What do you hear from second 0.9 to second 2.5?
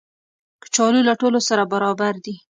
له ټولو سره برابر دي